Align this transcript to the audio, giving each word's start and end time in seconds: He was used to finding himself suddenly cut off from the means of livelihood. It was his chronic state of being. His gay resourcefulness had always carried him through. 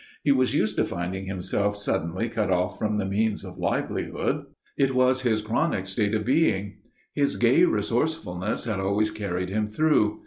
He 0.23 0.31
was 0.31 0.55
used 0.55 0.77
to 0.77 0.83
finding 0.83 1.25
himself 1.25 1.77
suddenly 1.77 2.27
cut 2.27 2.49
off 2.49 2.79
from 2.79 2.97
the 2.97 3.05
means 3.05 3.45
of 3.45 3.59
livelihood. 3.59 4.47
It 4.75 4.95
was 4.95 5.21
his 5.21 5.43
chronic 5.43 5.85
state 5.85 6.15
of 6.15 6.25
being. 6.25 6.77
His 7.13 7.35
gay 7.35 7.65
resourcefulness 7.65 8.65
had 8.65 8.79
always 8.79 9.11
carried 9.11 9.49
him 9.49 9.67
through. 9.67 10.19